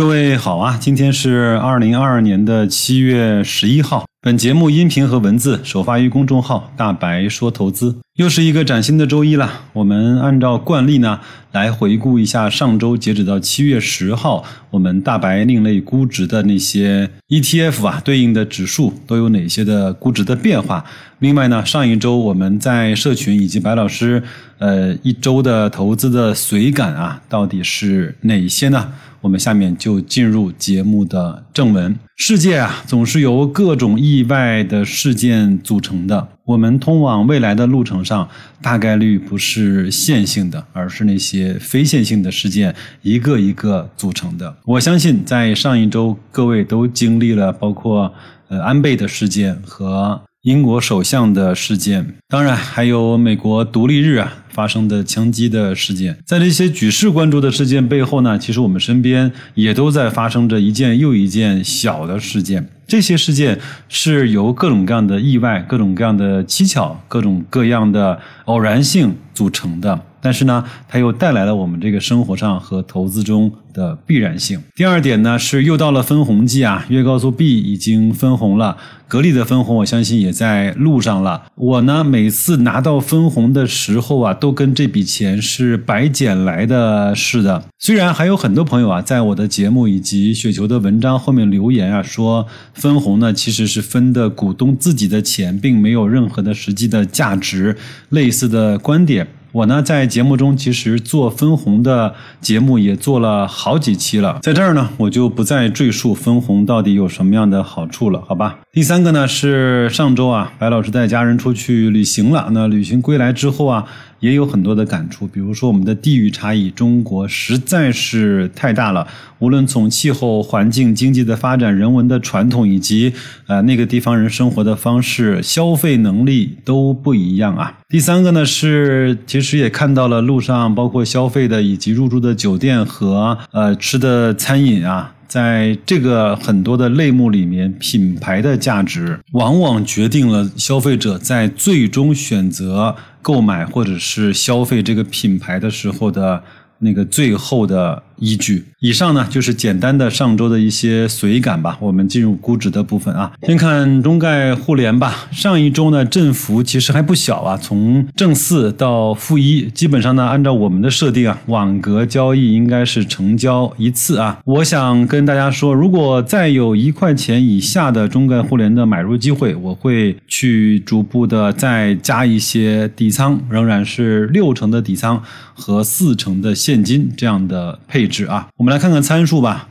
[0.00, 4.09] 各位好啊，今天是二零二二年的七月十一号。
[4.22, 7.96] 本节目音频和文字首发于公众号“大白说投资”。
[8.16, 9.62] 又是一个崭新的周一了。
[9.72, 11.18] 我们按照惯例呢，
[11.52, 20.84] 来回顾一下上周截止到七月十号，我们大白另类估值的那些 ETF 啊，对应的指数都有哪些的估值的变化。
[21.20, 24.22] 另外呢，上一周我们在社群以及白老师，
[24.58, 28.92] 呃，一周的投资的随感啊，到底是哪些呢？
[29.22, 31.98] 我们下面就进入节目的正文。
[32.22, 36.28] 世界啊，总是由各种意外的事件组成的。
[36.44, 38.28] 我们通往未来的路程上，
[38.60, 44.54] 大概率不是线性的，而是那些非线性的事件一个一个组成的。
[44.66, 48.12] 我相信，在上一周，各位都经历了包括
[48.48, 54.38] 呃安倍的事件和英国首相的事件，当然还有美国独立日啊。
[54.50, 62.68] 发生的枪击的事件，在这些举世关注的事件背后呢，其实我们身边也都在发生着一件又一件小的事件。
[62.86, 63.58] 这些事件
[63.88, 69.98] 是由各种各样的意外、各种各样的蹊跷、各种各样的偶然性组成的。
[70.22, 74.60] 但是呢，它又带来了我们这个生活上和投资中的必然性。
[74.76, 78.76] 第二点呢，是又到了分红季啊，粤高速 B 已经分红了，
[79.08, 81.44] 格力的分红我相信也在路上了。
[81.54, 87.64] 我呢，每次拿到分红的时候啊，都跟这笔钱是白捡来的似的。
[87.78, 97.74] 虽然还有很多朋友啊，在我的节目以及雪球的文章后面留言啊，说分红呢其实是分的股东自己的钱，并没有任何的实际的价值，
[98.10, 99.26] 类似的观点。
[99.52, 108.60] 我呢，在节目中其实做分红的节目也做了好几期了，在这儿呢，我就不再赘述分红到底有什么样的好处了，好吧？
[108.72, 113.86] 第三个呢是上周啊，白老师带家人出去旅行了，那旅行归来之后啊。
[114.20, 119.06] 也有很多的感触，比如说我们的地域差异，中国实在是太大了。
[119.38, 123.12] 无论从气候、环境、经济的发展、人文的传统，以及
[123.46, 127.78] 呃那个地方人生活的方式、消费能力都不一样啊。
[127.88, 135.14] 第三个呢是，其实也看到了路上包括消费的以及入住的酒店和呃吃的餐饮啊。
[135.30, 146.42] 在这个很多的类目里面，品牌的价值往往决定了消费者在最终选择购买或者是消费这个品牌的时候的
[146.80, 148.02] 那个最后的。
[148.20, 151.76] 依据以上呢，就是简单的上周的一些随感吧。
[151.80, 155.28] 我们进入估值的部分啊，先看中概互联吧。
[155.32, 164.38] 上一周呢，振幅其实还不小啊，从正四到负一，基本上呢，按照我们的设定啊，网格交易应该是成交一次啊。
[164.44, 175.22] 我想跟大家说，如果再有一块钱以下的中概互联的买入机会，我会去逐步的再加一些底仓，仍然是六成的底仓
[175.54, 178.09] 和四成的现金这样的配。
[178.10, 179.68] 值啊，我们来看看参数吧。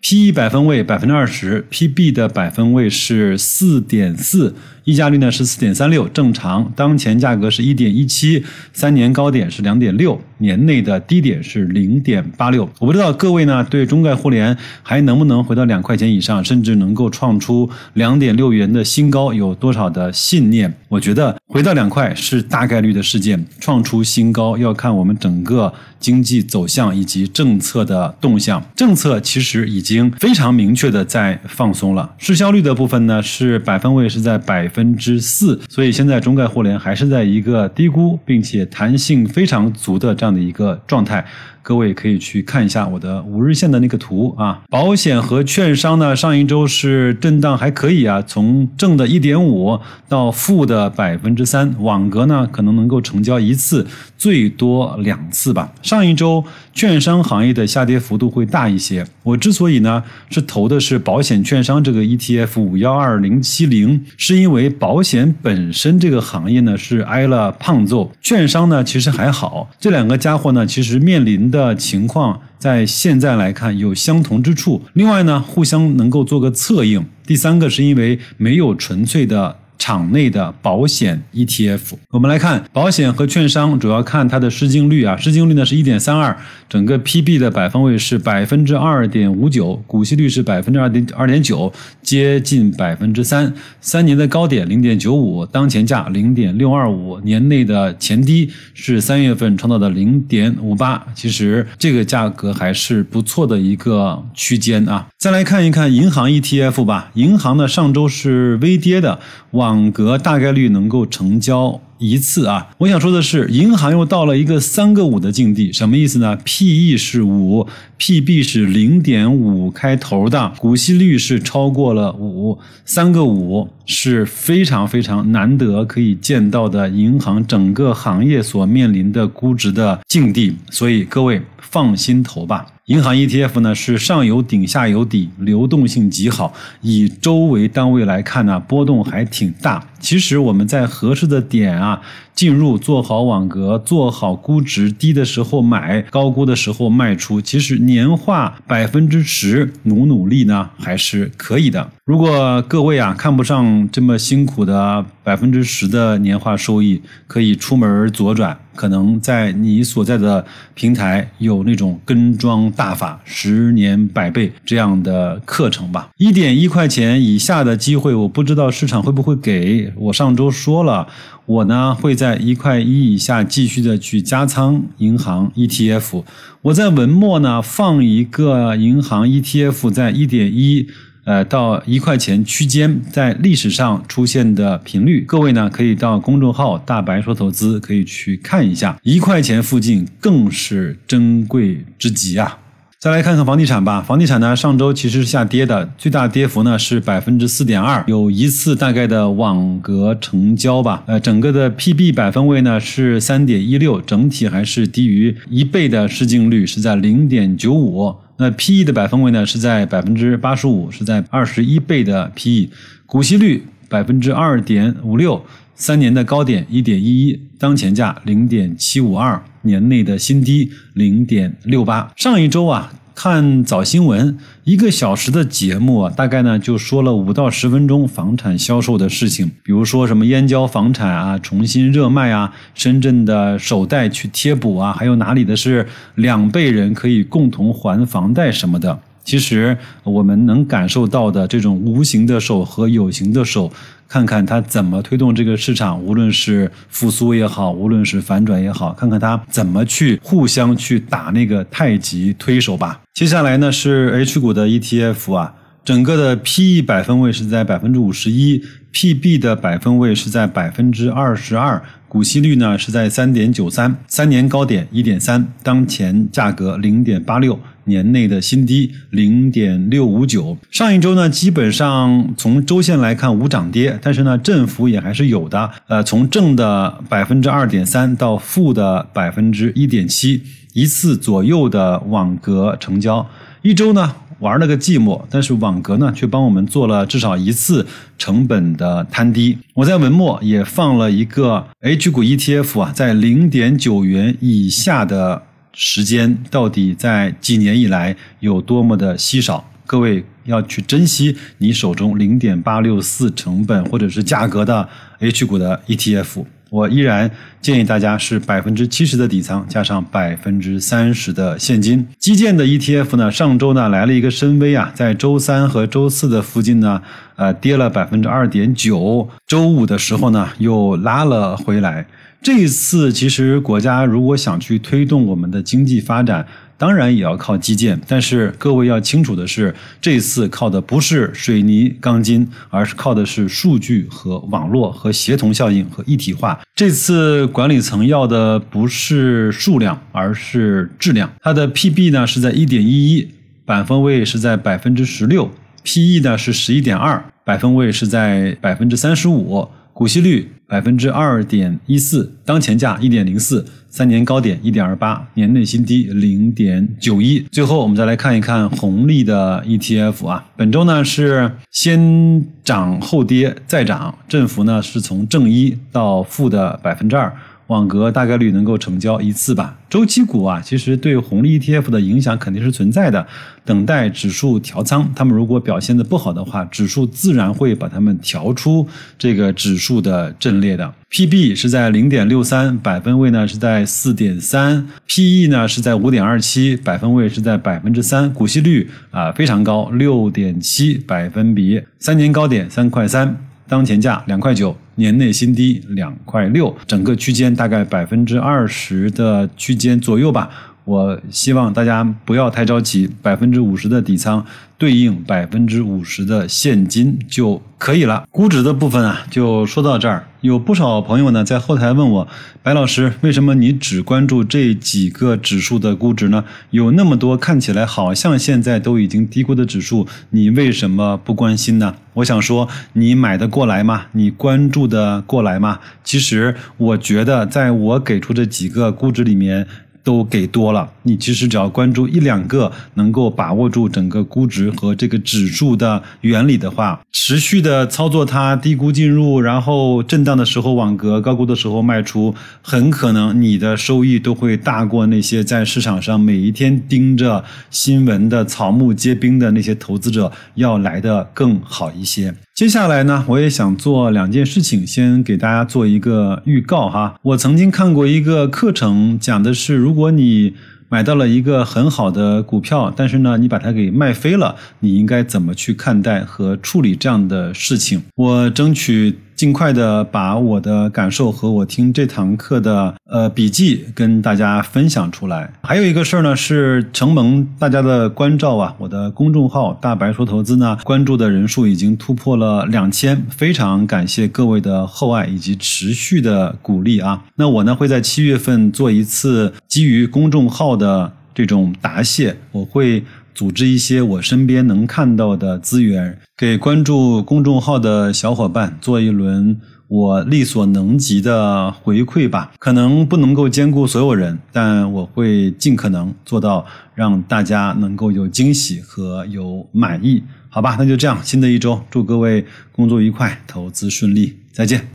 [0.00, 4.54] P 一百分位百分之二十，P/B 的百分位是四点四。
[4.88, 6.72] 溢价率呢是四点三六，正常。
[6.74, 12.66] 当前价格是一点一七，三年高点是两点六，年内的低点是零点八六。
[12.78, 20.72] 我不知道各位呢对中概互联还能不能回到两块钱以上，甚至能够创出两点六元的新高，有多少的信念？
[20.88, 28.64] 我觉得回到两块是大概率的事件，创出新高要看我们整个经济走向以及政策的动向。
[28.74, 32.14] 政策其实已经非常明确的在放松了。
[32.16, 34.66] 市销率的部分呢是百分位是在百。
[34.78, 41.26] 分之四，所以现在中概互联还是在一个低估并且弹性非常足的这样的一个状态。
[41.62, 53.86] 各位可以去看一下我的五日线的那个图啊，保险和券商呢，上一周是震荡还可以啊，从正的一点五到负的百分之三，网格呢可能能够成交一次，
[54.16, 55.72] 最多两次吧。
[55.82, 71.74] 上一周券商行业的下跌幅度会大一些，我之所以呢是投的是保险券商这个 ETF 五幺二零七零，是因为保险本身这个行业呢是挨了胖揍，券商呢其实还好，这两个家伙呢其实面临的。
[71.74, 77.06] 情况在现在来看有相同之处，另外呢，互相能够做个策应。
[77.26, 79.56] 第三个是因为没有纯粹的。
[79.78, 81.80] 场内的保险 ETF，
[82.10, 86.36] 我们来看保险和券商，主要看它的市净率啊，市净率呢是一点三二，
[86.68, 91.72] 整个 PB 的百分位是百分之二点五九，股息率是百分之二点二点九，
[92.02, 105.06] 接近百分之三，三年的高点零点九五，当前价零点六二五，年内的前低是三月份创造的零点五八，其实这个价格还是不错的一个区间啊。
[105.16, 109.20] 再来看一看银行 ETF 吧，银行呢上周是微跌的，
[109.52, 112.70] 哇网格大概率能够成交一次啊。
[112.78, 117.66] 我想说的是，银行又到了一个三个五的境地，什么意思呢？P E 是五
[117.98, 132.66] ，P B 是零点五开头的，股息率是超过了五，三个五是非常非常难得可以见到的银行整个行业所面临的估值的境地，所以各位放心投吧。
[132.84, 136.54] 银行 ETF 呢是上有顶下有底，流动性极好。
[136.80, 139.86] 以周为单位来看呢，波动还挺大。
[139.98, 142.00] 其实我们在合适的点啊
[142.38, 147.40] 进入，做好网格，做好估值低的时候买，高估的时候卖出。
[147.40, 151.90] 其实年化百分之十，努努力呢还是可以的。
[152.04, 158.58] 如果各位啊看不上这么辛苦的百分之十的年化收益，可以出门左转。
[158.74, 160.42] 可能在你所在的
[160.72, 166.08] 平台有那种跟庄大法十年百倍这样的课程吧。
[166.16, 170.12] 一点一块钱以下的机会，我不知道市场会不会给我。
[170.12, 171.06] 上周说了，
[171.44, 176.24] 我呢会在一块一以下继续的去加仓银行 ETF。
[176.62, 180.88] 我在文末呢放一个银行 ETF 在一点一。
[181.28, 192.60] 呃，到一块钱区间，在历史上出现的频率，各位呢可以到公众号“大白说投资”可以去看一下，一块钱附近更是珍贵之极啊！
[192.98, 208.16] 再来看看房地产吧，房地产呢上周其实是下跌的，最大跌幅呢是百分之四点二，有一次大概的网格成交吧，呃，整个的 PB 百分位呢是三点一六，整体还是低于一倍的市净率，是在零点九五。
[208.38, 212.70] 那 P/E 的百分位呢是在百分之八十五，是在二十一倍的 P/E，
[213.04, 215.44] 股息率百分之二点五六，
[215.74, 222.12] 三年的高点一点一一，当前价零点七五二，年内的新低零点六八。
[222.16, 222.92] 上一周啊。
[223.20, 235.84] 看早新闻，一个小时的节目啊，大概呢就说了五到十分钟房产销售的事情，比如说什么燕郊房产啊重新热卖啊，深圳的首贷去贴补啊，还有哪里的是
[236.14, 238.96] 两辈人可以共同还房贷什么的。
[239.24, 243.70] 其实我们能感受到的这种无形的手和有形的手，
[244.08, 253.00] 看看它怎么推动这个市场，无论是复苏也好，无论是反转也好，看看它怎么去互相去打那个太极推手吧。
[253.12, 258.64] 接下来呢是 H 股的 ETF 啊，整个的 PE 百分位是在百分之五十一
[258.94, 261.82] ，PB 的百分位是在百分之二十二。
[262.08, 270.56] 股息率呢是在三点九三，三年高点一点三，当前价格零点八六，年内的新低零点六五九。
[270.70, 275.70] 上一周呢，基本上从周线来看无涨跌，但是呢，振幅也还是有的。
[275.86, 283.28] 呃，从正的百分之二点三到负的百分之一点七，一次左右的网格成交，
[283.60, 284.14] 一周呢。
[284.40, 289.58] 玩了个寂寞，但是网格呢却帮我们做了至少一次成本的摊低。
[289.74, 295.42] 我在文末也放了一个 H 股 ETF 啊，在零点九元以下的
[295.72, 299.70] 时间，到底在几年以来有多么的稀少？
[299.86, 304.88] 各位要去珍惜你手中零点八六四成本或者是价格的
[305.20, 306.44] H 股的 ETF。
[306.70, 307.30] 我依然
[307.60, 312.06] 建议大家是百分之七十的底仓加上百分之三十的现金。
[312.18, 317.02] 基建的 ETF 呢，上周呢来了一个深 V 啊，在周三和周四的附近呢，
[317.36, 322.06] 呃跌了百分之二点九，周五的时候呢又拉了回来。
[322.40, 326.46] 这一次其实国家如果想去推动我们的经济发展。
[326.78, 336.58] 当然也要靠基建，但是各位要清楚的是，这次靠的不是水泥钢筋，而是靠的是数据和网络和协同效应和一体化。
[336.76, 341.28] 这次管理层要的不是数量，而是质量。
[341.40, 343.28] 它的 PB 呢是在一点一一，
[343.64, 345.50] 百分位是在百分之十六
[345.82, 353.64] ，PE 呢是十一点二，百分位是在百分之三十五，股息率百分之二点一四，当前价一点零四。
[353.90, 357.40] 三年高点一点二八，年内新低零点九一。
[357.50, 367.34] 最后，我们再来看一看红利的 ETF 啊，本周呢是先涨后跌再涨，振幅呢是从正一到负的百分之二。
[367.68, 369.78] 网格大概率能够成交一次吧。
[369.88, 373.26] 周期股啊，其实对红利 ETF 的影响肯定是存在的。
[373.64, 378.86] 等待指数调仓，他们如果表现的不好的话，指数自然会把他们调出
[379.18, 380.94] 这个指数的阵列的。
[381.10, 393.36] PB 是在零点六三，百分位呢是在四点三，PE 呢是在五点二七，百分位是在百分之三，股息率啊非常高，六点七百分比，三年高点三块三。
[393.68, 400.67] 当前价两块九，年内新低两块六，整个区间大概百分之二十的区间左右吧。
[400.88, 404.42] 我希望大家不要太着急，百分之五十的底仓
[404.78, 408.24] 对应百分之五十的现金就可以了。
[408.30, 410.24] 估值的部分啊，就说到这儿。
[410.40, 412.28] 有不少朋友呢在后台问我，
[412.62, 416.42] 白老师，为什么你只关注这几个指数的估值呢？
[416.70, 421.96] 有那么多看起来好像现在都已经低估的指数，你为什么不关心呢？
[422.14, 424.06] 我想说，你买得过来吗？
[424.12, 425.80] 你关注的过来吗？
[426.02, 429.66] 其实，我觉得在我给出这几个估值里面。
[430.08, 452.34] 都给多了，你其实只要关注一两个能够把握住整个估值和这个指数的原理的话，持续的操作它，低估进入，然后震荡的时候网格，高估的时候卖出，很可能你的收益都会大过那些在市场上每一天盯着新闻的草木皆兵的那些投资者要来的更好一些。
[452.58, 457.14] 接下来呢，我也想做两件事情，先给大家做一个预告哈。
[457.22, 460.54] 我曾经看过一个课程，讲的是如果你
[460.88, 468.02] 买到了一个很好的股票，但是呢，你把它给卖飞了，你应该怎么去看待和处理这样的事情？
[468.16, 469.18] 我争取。
[469.38, 475.48] 尽快的把我的感受和我听这堂课的呃笔记跟大家分享出来。
[475.62, 487.22] 还有一个事儿呢，是承蒙大家的关照啊，我的公众号“大白说投资”呢，关注的人数已经突破了两千，非常感谢各位的厚爱以及持续的鼓励啊。
[487.36, 493.04] 那我呢会在七月份做一次基于公众号的这种答谢，我会。
[493.38, 502.50] 组织一些我身边能看到的资源，给关注公众号的小伙伴做一轮我力所能及的回馈吧。
[502.58, 506.66] 可能不能够兼顾所有人，但我会尽可能做到
[506.96, 510.20] 让大家能够有惊喜和有满意。
[510.48, 511.20] 好吧，那就这样。
[511.22, 514.84] 新的一周，祝各位工作愉快，投资顺利，再见。